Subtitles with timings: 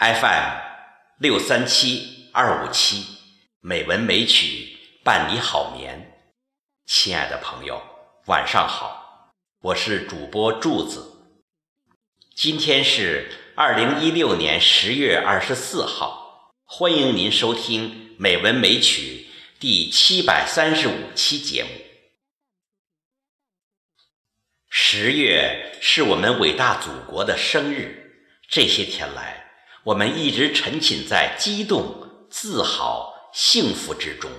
[0.00, 0.56] FM
[1.18, 3.04] 六三七二五七，
[3.60, 6.18] 美文美曲伴你好眠。
[6.86, 7.82] 亲爱的朋友，
[8.24, 11.36] 晚上好，我是主播柱子。
[12.34, 19.26] 今天是二零一六年十月二十四号，欢迎您收听《美文美曲》
[19.60, 21.68] 第七百三十五期节目。
[24.70, 29.36] 十月是我们伟大祖国的生日，这些天来。
[29.84, 34.30] 我们一直沉浸在激动、自豪、幸福之中。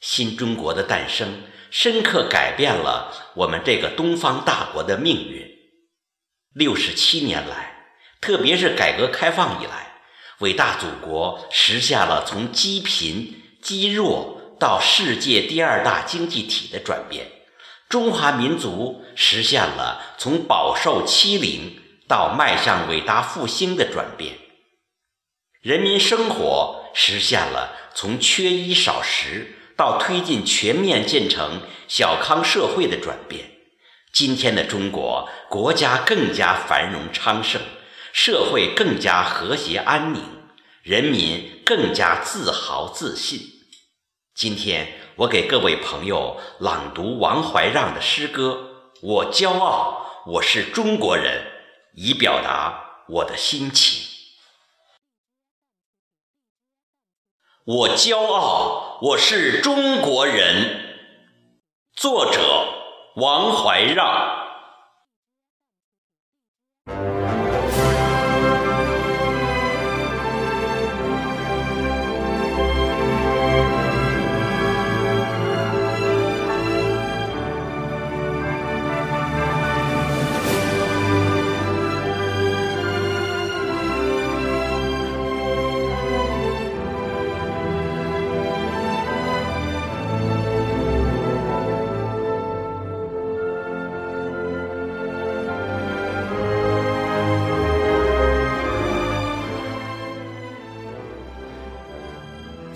[0.00, 5.48] 新中国的诞生，深刻改变了我们这个东方大国的命运。
[6.54, 10.00] 六十七年来，特别是改革开放以来，
[10.40, 17.26] 伟大祖国实现了从积贫积弱到世界第二大经济体的转变，
[17.88, 21.82] 中华民族实现了从饱受欺凌。
[22.08, 24.38] 到迈向伟大复兴的转变，
[25.60, 33.50] 人民生活实现了从缺衣少食到推进全面建成小康社会的转变。
[34.12, 37.60] 今天的中国，国家更加繁荣昌盛，
[38.12, 40.22] 社会更加和谐安宁，
[40.82, 43.40] 人民更加自豪自信。
[44.32, 51.42] 今天，我给各位朋友朗读王怀让的诗歌《我骄傲，我是中国人》。
[51.96, 54.06] 以表达我的心情。
[57.64, 60.84] 我骄傲，我是中国人。
[61.94, 64.45] 作者：王怀让。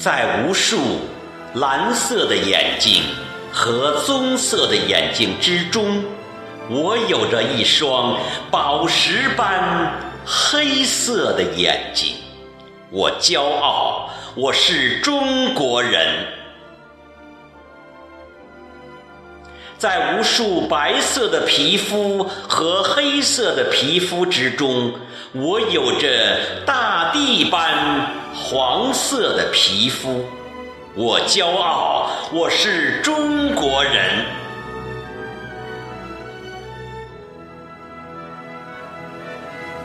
[0.00, 0.78] 在无数
[1.56, 3.02] 蓝色的眼睛
[3.52, 6.02] 和棕色的眼睛之中，
[6.70, 8.18] 我有着一双
[8.50, 9.92] 宝石般
[10.24, 12.14] 黑色的眼睛。
[12.88, 16.39] 我骄傲，我是中国人。
[19.80, 24.92] 在无数白色的皮肤和黑色的皮肤之中，
[25.32, 26.36] 我有着
[26.66, 28.20] 大地般。
[28.34, 30.24] 黄色的皮肤，
[30.94, 34.24] 我骄傲，我是中国人。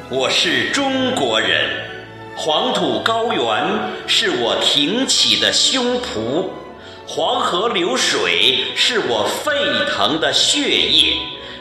[0.09, 1.69] 我是中国人，
[2.35, 3.66] 黄土高原
[4.06, 6.47] 是我挺起的胸脯，
[7.16, 9.53] 黄河流水是我沸
[9.90, 11.16] 腾的血液。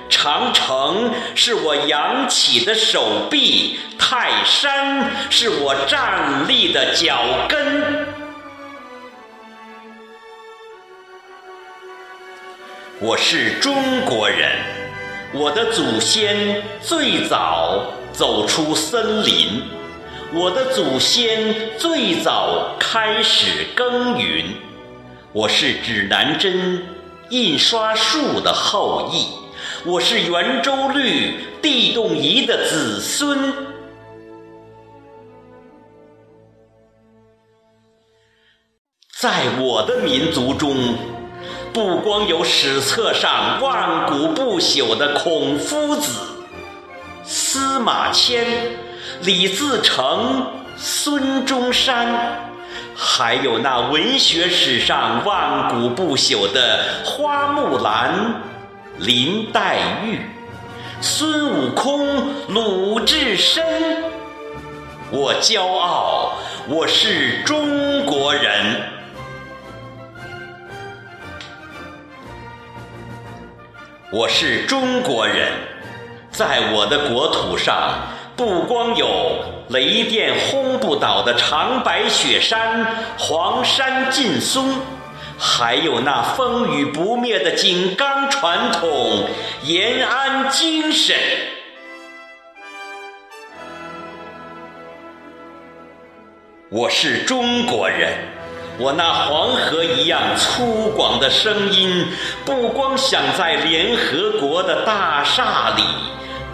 [0.08, 8.04] 长城是我扬起的手臂，泰山是我站立的脚跟。
[12.98, 14.50] 我是中国人，
[15.32, 19.62] 我的祖先最早走出森林，
[20.32, 24.46] 我的祖先最早开始耕耘。
[25.34, 26.80] 我是指南针、
[27.30, 29.26] 印刷术的后裔。
[29.84, 33.52] 我是圆周率地动仪的子孙，
[39.18, 40.76] 在我的民族中，
[41.72, 46.12] 不光有史册上万古不朽的孔夫子、
[47.24, 48.70] 司马迁、
[49.24, 50.46] 李自成、
[50.76, 52.53] 孙中山，
[52.96, 58.42] 还有那文学史上万古不朽的花木兰。
[58.98, 60.20] 林黛玉、
[61.00, 63.64] 孙悟空、鲁智深，
[65.10, 66.34] 我骄傲，
[66.68, 68.82] 我是中国人。
[74.12, 75.50] 我是中国人，
[76.30, 77.94] 在我的国土上，
[78.36, 82.86] 不光有雷电轰不倒的长白雪山、
[83.18, 84.74] 黄山劲松。
[85.36, 89.28] 还有那风雨不灭的井冈传统、
[89.64, 91.16] 延安精神。
[96.70, 98.12] 我是中国人，
[98.78, 102.06] 我那黄河一样粗犷的声音，
[102.44, 105.82] 不光响在联合国的大厦里，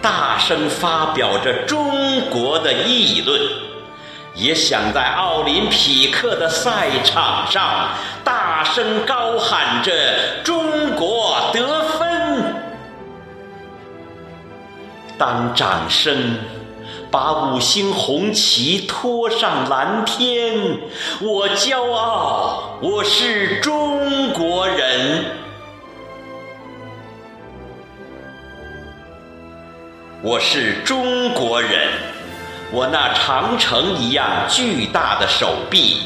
[0.01, 3.39] 大声发表着中国的议论。
[4.33, 7.89] 也想在奥林匹克的赛场上
[8.23, 9.91] 大声高喊着
[10.41, 12.55] “中国得分”。
[15.19, 16.37] 当掌声
[17.11, 20.79] 把五星红旗托上蓝天，
[21.19, 25.25] 我骄傲，我是中国人。
[30.23, 31.89] 我是中国人。
[32.71, 36.01] 我那长城一样巨大的手臂，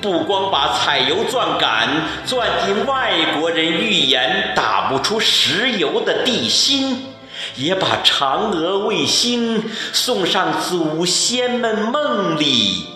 [0.00, 1.86] 不光把采油钻杆
[2.24, 7.12] 钻进外国人预言打不出石油的地心，
[7.56, 9.62] 也把嫦娥卫星
[9.92, 12.86] 送上祖先们梦里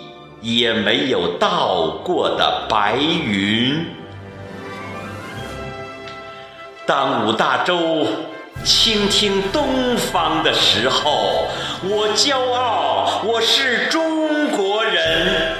[0.41, 3.85] 也没有到过的白云。
[6.87, 8.07] 当五大洲。
[8.63, 11.49] 倾听东方的时候，
[11.83, 15.55] 我骄傲，我是中国人。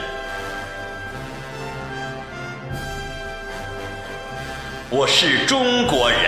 [4.89, 6.19] 我是中国人，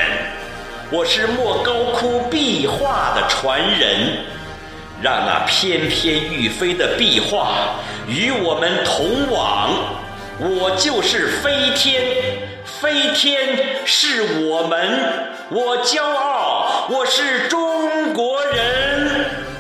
[0.89, 4.25] 我是莫高窟壁画的传人，
[5.01, 7.75] 让那翩翩欲飞的壁画
[8.07, 9.69] 与我们同往。
[10.40, 12.56] 我就是飞天。
[12.82, 19.55] 飞天是我们，我骄傲，我是中国人。